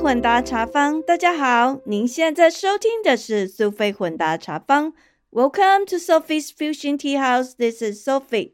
[0.00, 4.92] 混搭茶坊，大家好，您现在收听的是苏菲混搭茶坊。
[5.30, 7.54] Welcome to Sophie's Fusion Tea House.
[7.56, 8.52] This is Sophie.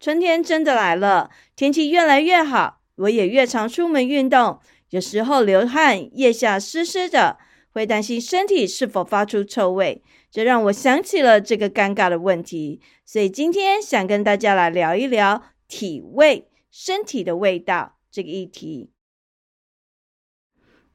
[0.00, 4.58] 春天真的来了，天气越来越好，我也越常出门运动。
[4.90, 7.38] 有时候流汗，腋下湿湿的，
[7.70, 12.80] 会担心身体是否发出臭味，这让我想起了这个尴尬的问题。
[13.04, 18.90] 所以今天想跟大家来聊一聊体味、身体的味道这个议题。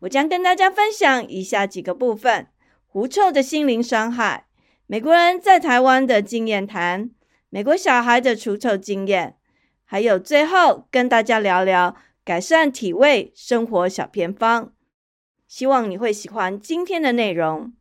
[0.02, 2.48] 我将跟大家分享以下几个部分：
[2.88, 4.48] 狐臭的心灵伤害，
[4.88, 7.12] 美国人在台湾的经验谈，
[7.50, 9.38] 美国小孩的除臭经验，
[9.86, 14.74] 还有最后跟大家聊聊改善体味生活小偏方。
[15.48, 17.74] 希望你会喜欢今天的内容。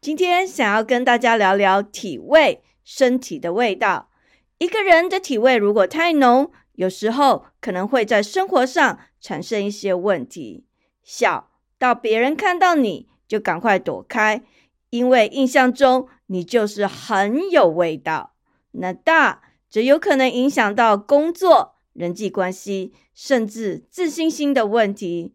[0.00, 4.10] 今天想要跟大家聊聊体味，身体的味道。
[4.58, 10.64] 一个人的体味如果太浓，有时候可能会在生活上产生一些问题。
[11.02, 14.44] 小到别人看到你就赶快躲开，
[14.90, 18.36] 因为印象中你就是很有味道。
[18.70, 25.34] 那大则有可能影响到工作、人际关系，甚至自信心的问题。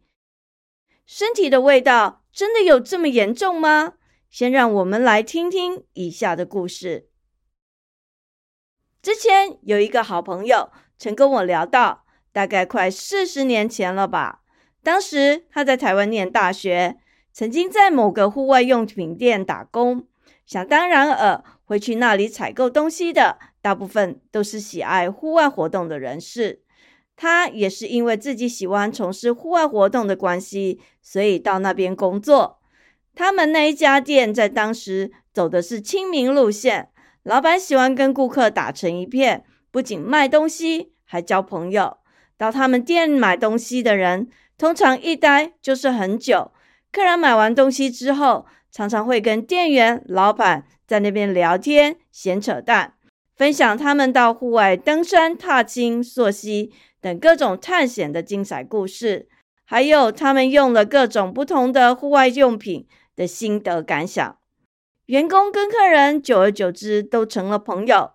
[1.06, 3.96] 身体的味道真的有这么严重吗？
[4.30, 7.10] 先让我们来听听以下的故事。
[9.02, 10.72] 之前有一个好朋友。
[11.04, 14.40] 曾跟我聊到，大概快四十年前了吧。
[14.82, 16.96] 当时他在台湾念大学，
[17.34, 20.08] 曾经在某个户外用品店打工。
[20.46, 26.62] 想当然尔，会去那里采购东西的，大部分都是喜爱户外活动的人士。
[27.18, 32.62] 他也是因为自己喜欢从事户外活动的关系，所以到那边工作。
[33.14, 36.92] 他们那一家店在当时走的是亲民路线，
[37.24, 40.93] 老板喜欢跟顾客打成一片，不仅卖东西。
[41.14, 41.98] 还交朋友，
[42.40, 46.52] 到他们店买东西的人，通常一待就是很久。
[46.92, 52.96] 客人买完东西之后，常常会跟店员、老板在那边聊天、闲扯淡，
[53.36, 59.28] 分享他们到户外登山、踏青、溯溪等各种探险的精彩故事，
[59.64, 64.36] 还有他们用了各种不同的户外用品的心得感想。
[65.06, 68.13] 员工跟客人久而久之都成了朋友。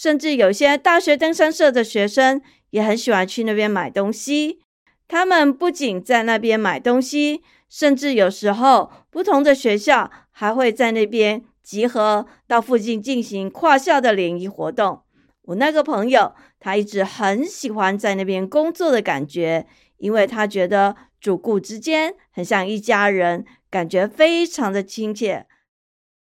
[0.00, 4.60] 甚至有些大学登山社的学生也很喜欢去那边买东西。
[5.08, 15.02] 他们不仅在那边买东西，甚至有时候不同的学校还会在那边集合到附近进行跨校的联谊活动。
[15.46, 19.66] 我那个朋友，他一直很喜欢在那边工作的感觉，
[19.96, 25.46] 因为他觉得主顾之间很像一家人，感觉非常的亲切。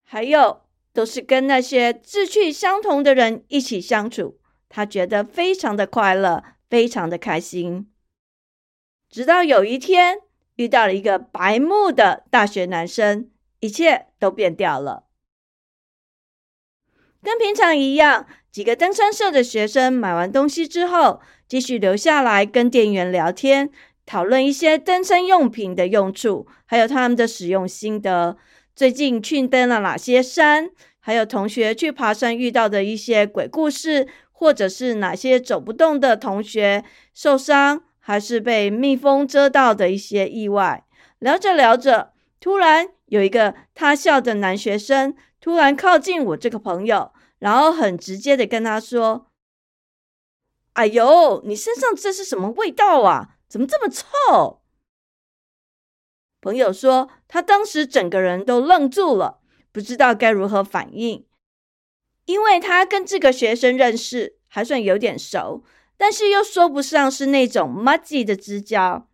[0.02, 0.62] 还有。
[0.96, 4.38] 都是跟那些志趣相同的人一起相处，
[4.70, 7.92] 他觉得非常的快乐，非常的开心。
[9.10, 10.20] 直到有一天
[10.54, 13.30] 遇到了一个白目的大学男生，
[13.60, 15.04] 一切都变掉了。
[17.22, 23.70] 跟平常一样，几个登山社的学生买完东西之后，继续留下来跟店员聊天，
[24.06, 28.38] 讨论一些登山用品的用处，还有他们的使用心得。
[28.74, 30.70] 最近去登了哪些山？
[31.06, 36.82] 还有同学去爬山遇到的一些鬼故事，或者是哪些走不动的同学
[37.14, 40.84] 受伤，还是被蜜蜂蛰到的一些意外。
[41.20, 49.28] 聊着聊着，突然有一个他校的男学生突然靠近我这个朋友，然后很直接的跟他说
[50.74, 53.36] ：“哎呦，你身上这是什么味道啊？
[53.46, 54.60] 怎么这么臭？”
[56.42, 59.38] 朋友说，他当时整个人都愣住了，
[59.76, 61.26] 不知道该如何反应，
[62.24, 65.64] 因为他跟这个学生认识，还算有点熟，
[65.98, 69.06] 但是又说不上是那种 muddy 的知交。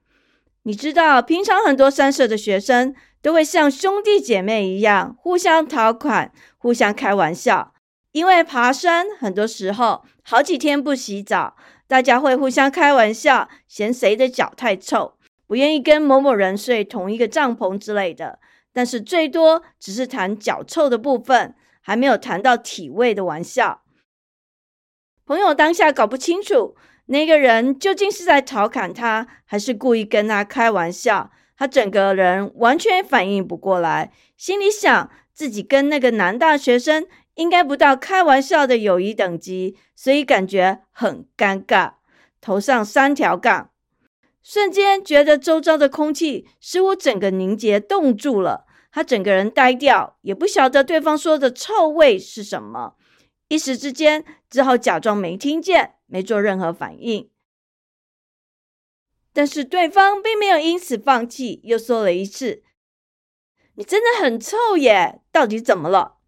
[0.63, 7.75] 你知道，平常很多三社的学生都会像兄弟姐妹一样，互相讨款，互相开玩笑。
[8.13, 11.57] 因为爬山很多时候好几天不洗澡，
[11.89, 15.15] 大家会互相开玩笑，嫌谁的脚太臭。
[15.49, 18.39] 不愿意跟某某人睡同一个帐篷之类的，
[18.73, 23.83] 但是最多只是谈脚臭的部分，还没有谈到体味的玩笑。
[25.25, 26.77] 朋友当下搞不清楚
[27.07, 31.31] 那个人究竟是在调侃他，还是故意跟他开玩笑。
[31.57, 41.93] 他整个人完全反应不过来，心里想自己跟那个男大学生应该不到开玩笑的友谊等级，所以感觉很尴尬，
[42.41, 43.72] 头上三条杠。
[44.43, 52.97] 瞬间觉得周遭的空气使我整个凝结冻住了，他整个人呆掉，也不晓得对方说的臭味是什么，
[53.49, 57.31] 一时之间只好假装没听见，没做任何反应。
[59.33, 62.63] 但是对方并没有因此放弃，又说了一次
[63.77, 66.19] ：“你真的很臭耶，到底怎么了？”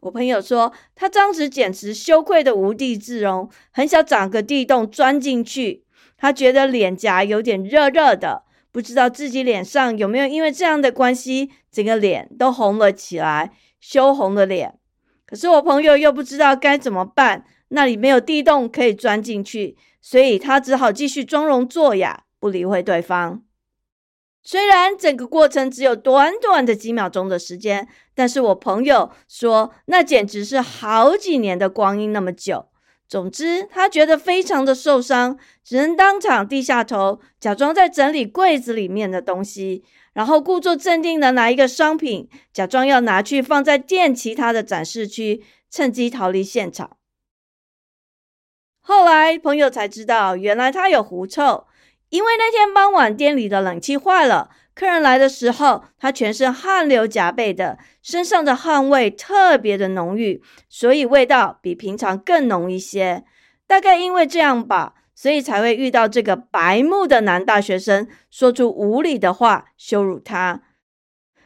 [0.00, 5.84] 我朋友说，他当时简直羞愧的无地自容，很想找个地洞钻进去。
[6.20, 14.78] 他觉得脸颊有点热热的，不知道自己脸上有没有因为这样的关系，整个脸都红了起来，羞红的脸。
[15.24, 23.42] 可是我朋友又不知道该怎么办，那里没有地洞可以钻进去，所以他只好继续装聋作哑，不理会对方。
[24.42, 32.69] 虽然整个过程只有短短的几秒钟的时间，但是我朋友说那简直是好几年的光阴那么久。
[33.10, 46.98] 总之，他觉得非常的受伤，只能当场低下头，假装在整理柜子里面的东西，然后故作镇定的拿一个商品，假装要拿去放在店其他的展示区，趁机逃离现场。
[48.78, 51.66] 后来朋友才知道，原来他有狐臭。
[52.10, 63.22] 因为那天傍晚店里的冷气坏了，客人来的时候，他全身汗流浃背的，身上的汗味特别的浓郁，所以味道比平常更浓一些。
[63.66, 70.62] 大概因为这样吧，所以才会遇到这个白目的男大学生说出无理的话羞辱他，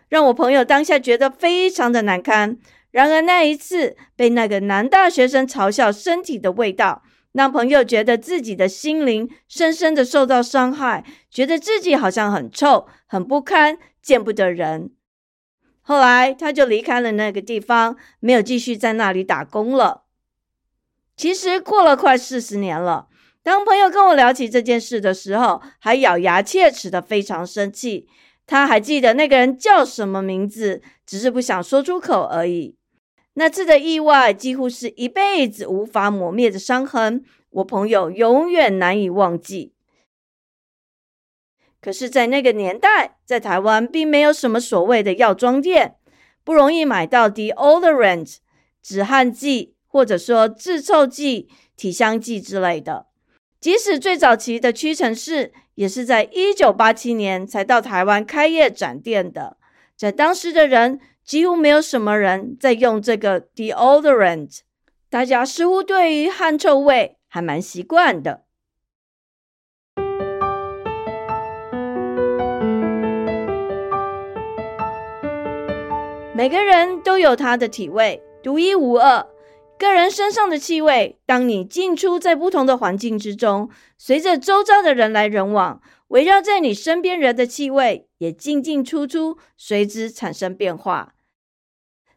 [0.09, 2.57] 让我朋友当下觉得非常的难堪。
[2.93, 7.03] 然而那一次被那个男大学生嘲笑身体的味道。
[7.35, 14.93] 让朋友觉得自己的心灵深深的受到伤害，觉得自己好像很臭、很不堪、见不得人。
[15.83, 20.05] 后来他就离开了那个地方，没有继续在那里打工了。
[21.17, 23.09] 其实过了快四十年了，
[23.43, 28.09] 当朋友跟我聊起这件事的时候，还咬牙切齿的，非常生气。
[28.47, 32.77] 他还记得那个人叫什么名字，只是不想说出口而已。
[33.37, 39.75] 那次的意外几乎是一辈子无法磨灭的伤痕，我朋友永远难以忘记。
[41.81, 45.97] 可是，在那个年代，在台湾并没有什么所谓的药妆店，
[46.45, 48.37] 不容易买到 deodorant
[48.81, 53.09] 止汗剂，或者说制臭剂、体香剂之类的。
[53.61, 59.57] 即使最早期的屈臣氏，也是在一九八七年才到台湾开业展店的，
[59.97, 61.01] 在当时的人。
[61.25, 64.61] 几乎没有什么人在用这个 deodorant，
[65.09, 68.45] 大家似乎对于汗臭味还蛮习惯的。
[76.35, 79.27] 每个人都有他的体味，独一无二。
[79.79, 83.69] 个人身上的气味，当你进出在不同的环境之中，
[83.99, 91.15] 随着周遭的人来人往，围绕在你身边人的气味也进进出出，随之产生变化。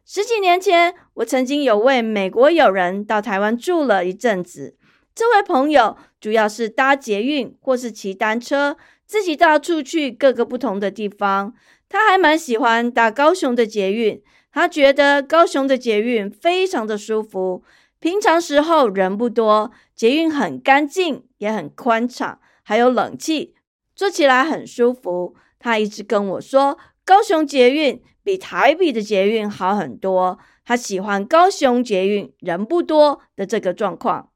[0.06, 4.76] 十几年前，我曾经有位美国友人到台湾住了一阵子。
[5.14, 11.52] 这位朋友主要是搭捷运或是骑单车，自己到处去各个不同的地方。
[11.88, 14.22] 他还蛮喜欢搭高雄的捷运，
[14.52, 17.62] 他觉得高雄的捷运非常的舒服。
[18.00, 23.54] 平常时候人不多，捷运很干净，也很宽敞，还有冷气，
[23.94, 25.34] 坐起来很舒服。
[25.58, 28.02] 他一直跟我说，高雄捷运。
[28.24, 30.38] 比台北的捷运好很多。
[30.62, 34.28] 他喜欢高雄捷运人不多的这个状况。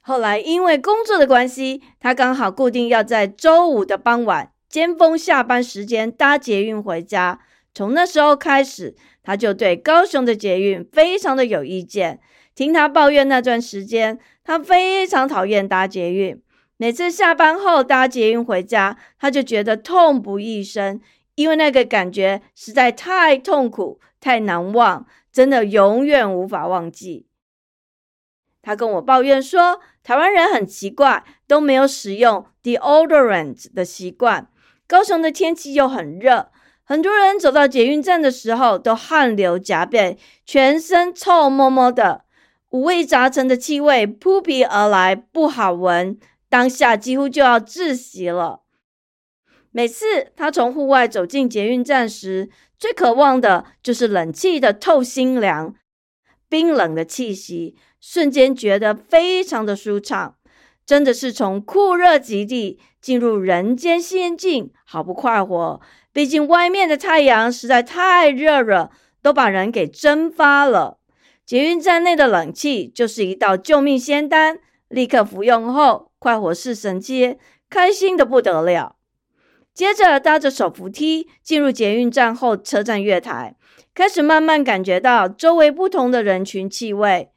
[0.00, 7.40] 后来因为工作的关系，他刚好固定要在周五的傍晚尖峰下班时间搭捷运回家。
[7.74, 12.20] 从那时候开始，他就对高雄的捷运非常的有意见。
[12.54, 16.42] 听他抱怨那段时间，他非常讨厌搭捷运。
[16.76, 21.00] 每次下班后搭捷运回家，他就觉得痛不欲生。
[21.34, 27.26] 因为那个感觉实在太痛苦、太难忘，真的永远无法忘记。
[28.60, 34.50] 他跟我抱怨说，台湾人很奇怪，都没有使用 deodorant 的习惯。
[34.86, 36.51] 高雄的天气又很热，
[36.92, 42.26] 很多人走到捷运站的时候都汗流浃背，全身臭摸摸的，
[42.68, 46.18] 五味杂陈的气味扑鼻而来，不好闻，
[46.50, 48.60] 当下几乎就要窒息了。
[49.70, 55.74] 每次他从户外走进捷运站时，最渴望的就是冷气的透心凉、
[56.50, 60.36] 冰冷的气息，瞬间觉得非常的舒畅，
[60.84, 65.80] 真的是从酷热极地进入人间仙境，好不快活。
[66.12, 68.90] 毕竟外面的太阳实在太热了，
[69.22, 70.98] 都把人给蒸发了。
[71.44, 77.38] 捷运站内的冷气就是一道救命仙丹，立刻服用后，快活似神仙，
[77.68, 78.96] 开心的不得了。
[79.74, 83.56] 接着搭着手扶梯进入捷运站后车站月台，
[83.94, 87.30] 开始慢慢感觉到周围不同的人群气味，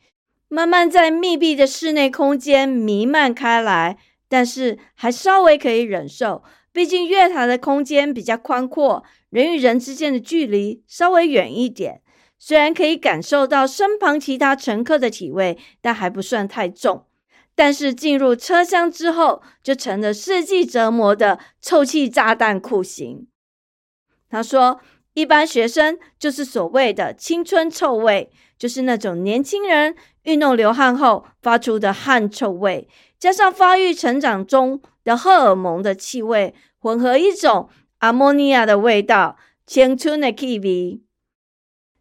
[0.49, 6.43] 慢慢在密闭的室内空间弥漫开来，但是还稍微可以忍受。
[6.75, 12.01] 毕竟月台的空间比较宽阔，人与人之间的距离稍微远一点。
[12.37, 17.05] 虽然可以感受到身旁其他乘客的体味，但还不算太重。
[17.55, 23.25] 但是进入车厢之后，就成了世纪折磨的臭气炸弹酷刑。
[24.29, 24.81] 他说，
[25.13, 37.69] 一般学生就是所谓的青春臭味，就是那种年轻人运动流汗后发出的汗臭味，加上发育成长中的荷尔蒙的气味，混合一种
[37.99, 41.01] 阿莫尼亚的味道，青春的气味。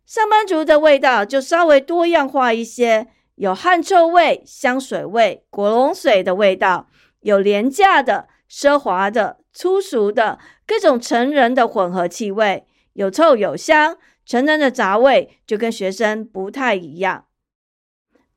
[0.05, 3.07] 上班族的味道就稍微多样化一些。
[3.37, 17.25] 有汗臭味、香水味、果龙水的味道，有廉价的、奢华的、粗俗的各种成人的混合气味，有臭有香，成人的杂味就跟学生不太一样。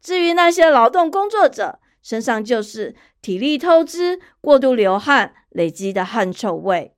[0.02, 6.94] 至于那些劳动工作者，身上就是体力透支、过度流汗累积的汗臭味。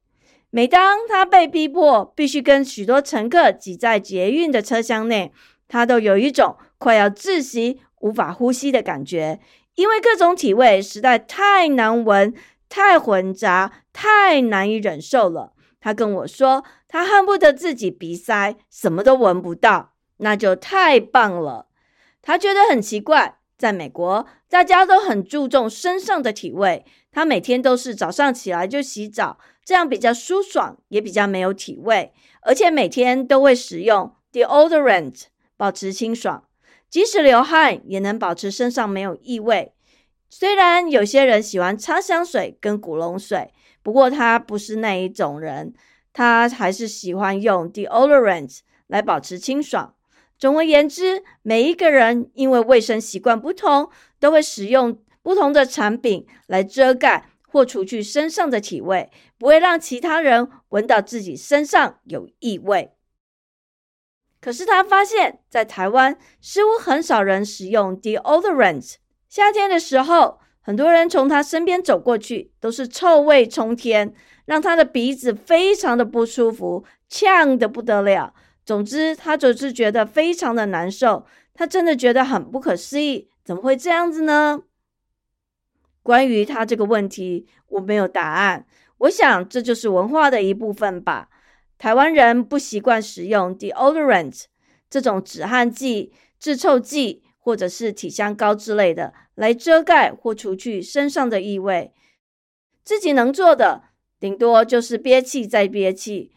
[0.52, 5.32] 每当他被逼迫必须跟许多乘客挤在捷运的车厢内，
[5.68, 7.82] 他都有一种快要窒息。
[8.02, 9.42] 无法呼吸的感觉，
[9.76, 12.34] 因为各种体味实在太难闻、
[12.70, 15.52] 太混杂、太难以忍受了。
[15.82, 21.68] 他跟我说，他恨不得自己鼻塞，什么都闻不到，那就太棒了。
[22.22, 35.24] 他觉得很奇怪，在美国大家都很注重身上的体味，他每天都是早上起来就洗澡，这样比较舒爽，也比较没有体味，而且每天都会使用 deodorant
[35.58, 36.46] 保持清爽。
[36.90, 39.74] 即使流汗，也能保持身上没有异味。
[40.30, 45.74] 虽然有些人喜欢擦香水跟古龙水，不过他不是那一种人，
[46.14, 49.96] 他还是喜欢用 deodorant 来保持清爽。
[50.40, 53.90] 总而言之，每一个人因为卫生习惯不同，
[54.22, 62.94] 都会使用不同的产品来遮盖或除去身上的体味，不会让其他人闻到自己身上有异味。
[64.40, 68.96] 可是他发现，在台湾似乎很少人使用 deodorant。
[69.28, 74.14] 夏天的时候，很多人从他身边走过去，都是臭味冲天，
[74.46, 78.34] 让他的鼻子非常的不舒服，呛的不得了。
[78.70, 81.26] 总之，他总是觉得非常的难受。
[81.56, 84.62] 他真的觉得很不可思议，怎么会这样子呢？
[86.04, 88.68] 关于他这个问题，我没有答案。
[89.00, 91.30] 我想，这就是文化的一部分吧。
[91.80, 94.44] 台湾人不习惯使用 deodorant
[94.88, 101.92] 这种止汗剂、制臭剂，或者是体香膏之类的来遮盖或除去身上的异味。
[102.84, 103.86] 自己能做的，
[104.20, 106.32] 顶多就是憋气再憋气，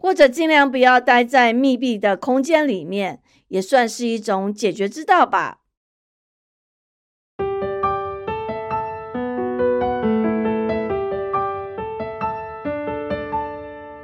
[0.00, 5.58] 或者尽量不要待在密闭的空间里面，也算是一种解决之道吧。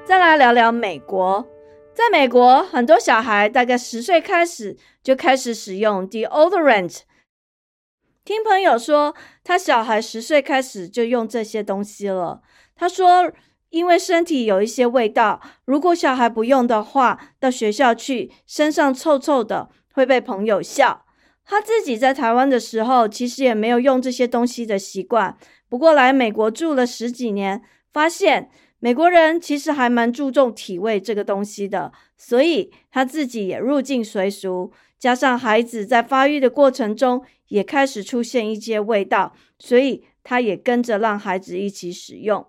[0.05, 1.47] 再来聊聊美国，
[1.95, 7.03] 在美国，很多小孩大概十岁开始就开始使用 deodorant。
[8.25, 12.43] 听朋友说，他小孩十岁开始就用这些东西了。
[12.75, 13.31] 他说，
[13.75, 21.05] 因为身体有一些味道，如果小孩不用的话，到学校去身上臭臭的，会被朋友笑。
[21.45, 25.37] 他自己在台湾的时候，其实也没有用这些东西的习惯。
[25.69, 27.63] 不过来美国住了十几年，
[27.93, 28.49] 发现。
[28.81, 34.73] 美国人其实还蛮注重体味这个东西的，所以他自己也入境随俗。
[34.99, 42.47] 加上孩子在发育的过程中也开始出现一些味道，所以他也跟着让孩子一起使用。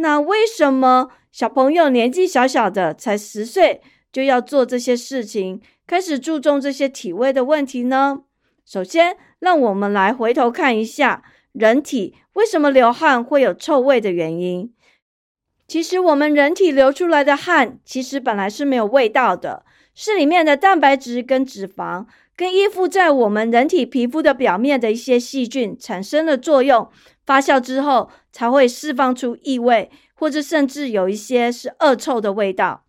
[0.00, 8.22] 那为什么小朋友年纪小小的才十岁就要做这些事情，开始注重这些体味的问题呢？
[8.64, 14.72] 首先，让我们来回头看一下人体为什么流汗会有臭味的原因。
[15.68, 19.64] 其实我们人体流出来的汗，其实本来是没有味道的，
[19.94, 26.88] 是里面的蛋白质跟脂肪，跟依附在我们人体皮肤的表面的一些细菌产生了作用，
[27.24, 32.84] 发酵之后才会释放出异味，或者甚至有一些是恶臭的味道。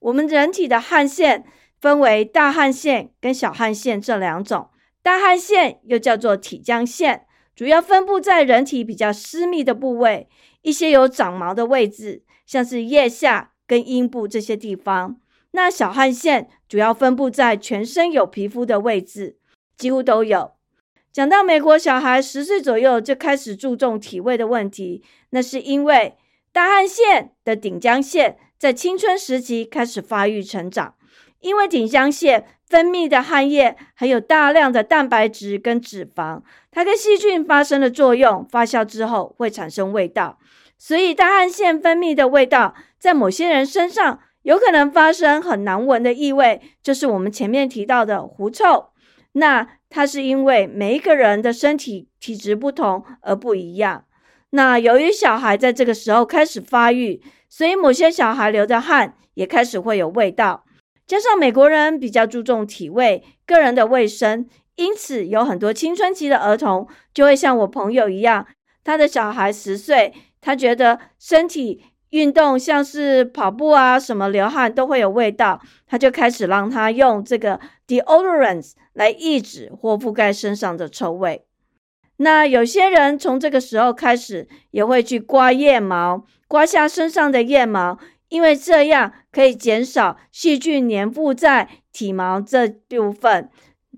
[0.00, 1.44] 我们人体的汗腺
[1.80, 4.70] 分为大汗腺跟小汗腺这两种，
[5.02, 10.28] 大汗腺又叫做体浆腺，主要分布在人体比较私密的部位。
[10.62, 15.16] 一些有长毛的位置，像是腋下跟阴部这些地方。
[15.50, 19.38] 那小汗腺主要分布在全身有皮肤的位置，
[19.76, 20.52] 几乎都有。
[21.12, 26.16] 讲到美国小孩十岁左右就开始注重体味的问题，那是因为
[26.54, 30.94] 大汗腺的顶浆腺在青春时期开始发育成长，
[31.40, 36.40] 因为顶浆腺分泌的汗液含有大量的蛋白质跟脂肪，
[36.70, 40.38] 它跟细菌发生了作用，发酵之后会产生味道。
[40.78, 48.91] 所以大汗腺分泌的味道，在某些人身上有可能发生很难闻的异味，就是我们前面提到的狐臭。
[49.32, 54.04] 那它是因为每一个人的身体体质不同而不一样。
[54.50, 60.64] 那由于小孩在这个时候开始发育，所以某些小孩流的汗也开始会有味道。
[61.06, 64.46] 加上美国人比较注重体味、个人的卫生，
[64.76, 68.46] 因此有很多青春期的儿童就会像我朋友一样，
[68.84, 81.46] 他的小孩十岁，他觉得身体运动像是跑步啊什么流汗都会有味道，他就开始让他用这个 deodorants 来抑制或覆盖身上的臭味。
[82.18, 93.48] 那有些人从这个时候开始也会去刮腋毛，刮下身上的腋毛，因为这样可以减少细菌粘附在体毛这部分，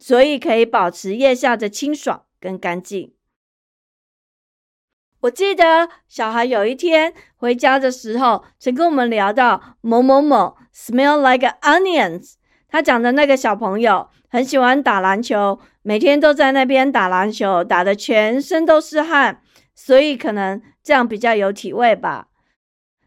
[0.00, 3.12] 所以可以保持腋下的清爽跟干净。
[5.25, 12.35] 我记得小孩有一天回家的时候，曾跟我们聊到某某某 smell like onions，
[12.69, 15.59] 他讲的那个小朋友很喜欢打篮球。
[15.83, 19.40] 每天都在那边打篮球，打的全身都是汗，
[19.75, 22.28] 所以可能这样比较有体味吧。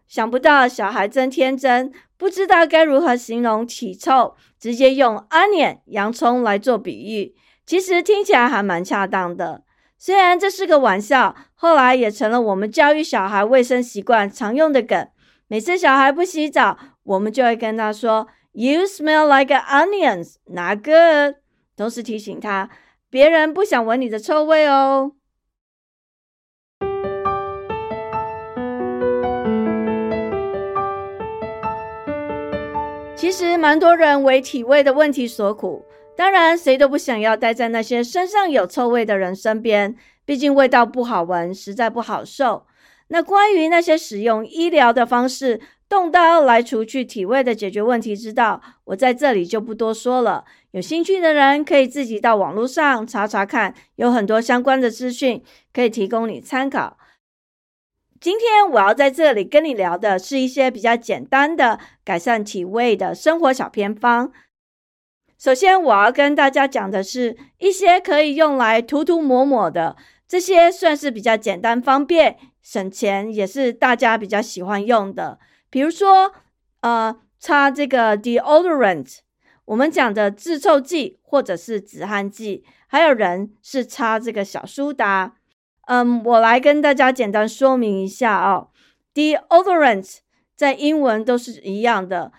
[0.08, 9.64] 想不到小孩真天真，不知道该如何形容体臭，直接用 onion 洋葱来做比喻，其实听起来还蛮恰当的。
[10.00, 15.08] 虽然这是个玩笑，后来也成了我们教育小孩卫生习惯常用的梗。
[15.48, 21.38] 每次小孩不洗澡，我们就会跟他说：“You smell like onions, not good。”
[21.76, 22.70] 同时提醒他，
[23.10, 25.14] 别人不想闻你的臭味哦。
[33.16, 35.84] 其实蛮多人为体味的问题所苦，
[36.18, 42.66] 当然谁都不想要待在那些身上有臭味的人身边，毕竟味道不好闻，实在不好受。
[43.10, 45.62] 那关于那些使用医疗的方式。
[45.90, 50.44] 动刀来除去体味的解决问题之道，我在这里就不多说了。
[50.72, 56.98] 有兴趣的人可以自己到网络上查查看，有很多相关的资讯可以提供你参考。
[58.20, 64.34] 今天我要在这里跟你聊的是一些比较简单的改善体味的生活小偏方。
[65.38, 69.96] 首先，我要跟大家讲的是一些可以用来涂涂抹抹的，
[70.28, 75.38] 这些算是比较简单方便、省钱，也是大家比较喜欢用的。
[75.70, 76.32] 比如说，
[76.82, 79.20] 呃，擦这个 deodorant，
[79.66, 85.36] 我们讲的制臭剂或者是止汗剂，还有人是擦这个小苏打。
[85.86, 88.70] 嗯，我来跟大家简单说明一下哦。
[89.14, 90.18] deodorant
[90.56, 92.32] 在英文都是一样的，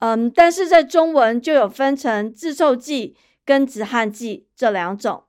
[0.00, 5.24] 嗯，但是在中文就有分成制臭剂跟止汗剂这两种。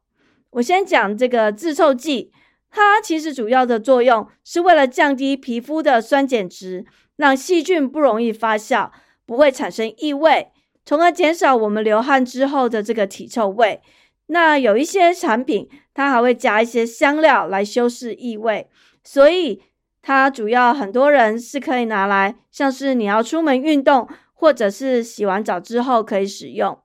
[0.50, 2.34] 我先讲这个制臭剂，
[2.70, 6.86] 它其实主要的作用是为了降低皮肤的酸碱值。
[7.18, 8.90] 让细菌不容易发酵，
[9.28, 10.48] 不会产生异味，
[10.84, 13.80] 从而减少我们流汗之后的这个体臭味。
[14.28, 18.68] 那有一些产品，它还会加一些香料来修饰异味，
[19.04, 19.62] 所以
[20.02, 24.08] 它主要很多人是可以拿来，像是你要出门运动，
[24.42, 26.80] 或者是洗完澡之后可以使用。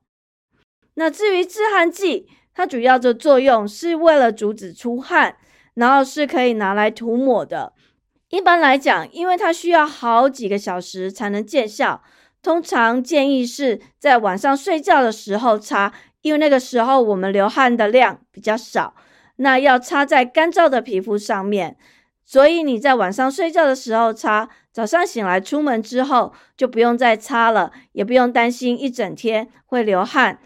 [0.92, 5.38] 那至于止汗剂，它主要的作用是为了阻止出汗，
[5.72, 7.72] 然后是可以拿来涂抹的。
[8.28, 12.02] 一般来讲，因为它需要好几个小时才能见效，
[12.42, 18.94] 通常建议是在晚上睡觉的时候擦，因为那个时候我们流汗的量比较少，
[19.36, 21.78] 那要擦在干燥的皮肤上面，
[22.26, 30.40] 所以你在晚上睡觉的时候擦，早上醒来出门之后就不用再擦了，也不用担心一整天会流汗。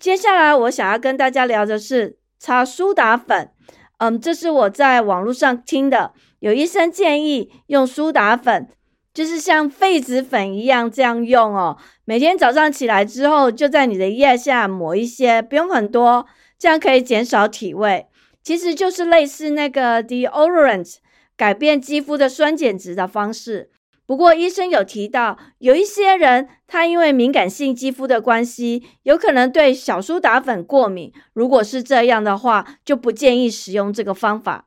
[0.00, 3.52] 接下来我想要跟大家聊的是擦苏打粉，
[3.98, 6.12] 嗯，这是我在网络上听的。
[6.40, 8.68] 有医生建议用苏打粉，
[9.14, 11.78] 就是像痱子粉一样这样用哦。
[12.04, 16.26] 每天早上起来之后，就在你的腋下抹一些，不用很多，
[16.58, 18.08] 这样可以减少体味。
[18.44, 20.96] 其实就是类似那个 deodorant
[21.36, 23.70] 改变肌肤的酸碱值的方式。
[24.06, 31.10] 不过医生有提到，有一些人他因为敏感性肌肤的关系，有可能对小苏打粉过敏。
[31.32, 34.66] 如果是这样的话，就不建议使用这个方法。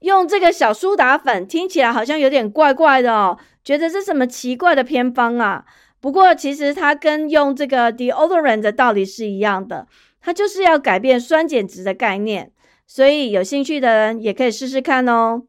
[0.00, 5.64] 用这个小苏打粉听起来好像有点怪怪的哦，觉得这什么奇怪的偏方啊？
[5.98, 9.88] 不过其实它跟用这个 deodorant 的道理是一样的，
[10.20, 12.52] 它就是要改变酸碱值的概念，
[12.86, 15.42] 所以有兴趣的人也可以试试看哦。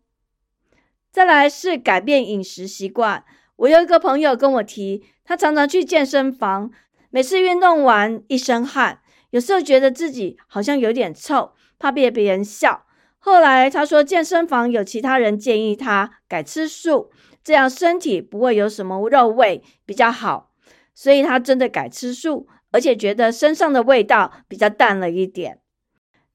[1.11, 3.23] 再来是改变饮食习惯，
[3.55, 6.71] 我有一个朋友跟我提，他常常去健身房，
[7.09, 8.99] 每次运动完一身汗，
[9.31, 12.85] 有时候觉得自己好像有点臭，怕被别人笑。
[13.19, 17.11] 后来他说，健身房有其他人建议他改吃素，
[17.43, 20.51] 这样身体不会有什么肉味，比较好。
[20.93, 25.59] 所以他真的改吃素，而且觉得身上的味道比较淡了一点。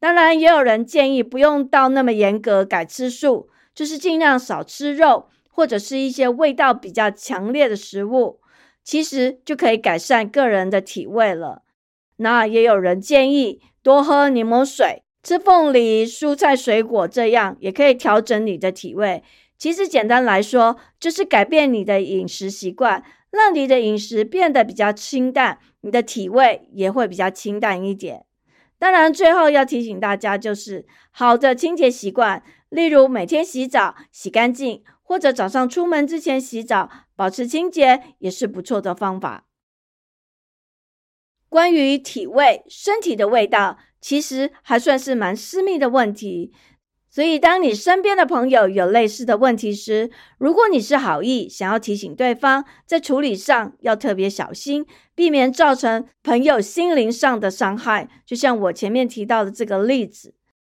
[0.02, 8.40] 当然，也有人建议不用到那么严格改吃素，就是尽量少吃肉，或者是一些味道比较强烈的食物，
[8.82, 11.62] 其实就可以改善个人的体味了。
[12.16, 15.04] 那也有人建议多喝柠檬水。
[15.22, 19.22] 吃凤梨、蔬菜、水果，这样也可以调整你的体味。
[19.56, 28.24] 其实简单来说，就是改变你的饮食习惯，让你的饮食变得比较清淡，你的体味也会比较清淡一点。
[28.82, 39.46] 当然，最后要提醒大家，就是好的清洁习惯，例如每天洗澡洗干净，或者早上出门之前洗澡，保持清洁，也是不错的方法。
[41.48, 43.78] 关于体味，身体的味道。
[44.00, 46.52] 其实还算是蛮私密的问题，
[47.14, 58.08] 所以当你身边的朋友有类似的问题时，如果你是好意，想要提醒对方，在处理上要特别小心，避免造成朋友心灵上的伤害。
[58.24, 60.32] 就像我前面提到的这个例子，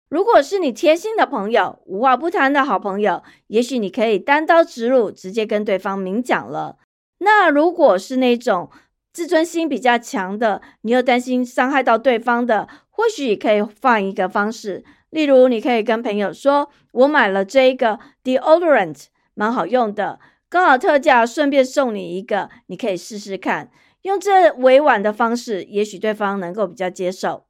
[0.09, 6.75] 如果是你贴心的朋友，无话不谈的好朋友，也许你可以单刀直入，直接跟对方明讲了。
[7.19, 8.69] 那如果是那种
[9.13, 23.71] 自尊心比较强的，你又担心伤害到对方的，或许可以换一个方式，例如你可以跟朋友说：“我买了这一个 deodorant，蛮好用的，刚好特价，顺便送你一个，你可以试试看。”
[24.03, 27.45] 用这委婉的方式，也许对方能够比较接受。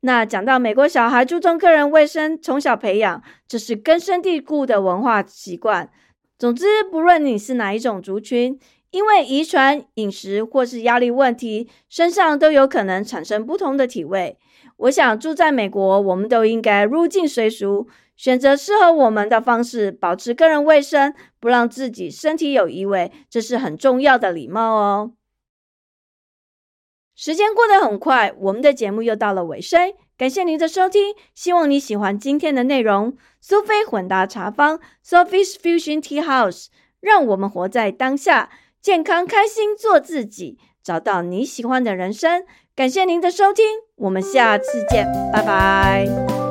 [0.00, 5.90] 那讲到美国小孩注重个人卫生，从小培养，这是根深蒂固的文化习惯。
[6.38, 8.58] 总之，不论你是哪一种族群。
[8.90, 14.38] 因为遗传、饮食或是压力问题，身上都有可能产生不同的体味。
[14.78, 25.12] 我想住在美国，我们都应该入境随俗，选择适合我们的方式，保持个人卫生，不让自己身体有异味，这是很重要的礼貌哦。
[27.14, 33.16] 时间过得很快，我们的节目又到了尾声，感谢您的收听，希望你喜欢今天的内容。
[33.40, 36.66] 苏菲混搭茶坊 （Sophie's Fusion Tea House），
[37.00, 38.50] 让我们活在当下。
[38.80, 42.44] 健康开心做自己，找到你喜欢的人生。
[42.76, 43.64] 感谢您的收听，
[43.98, 46.47] 我们下次见，拜拜。